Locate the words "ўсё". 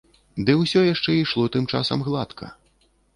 0.61-0.79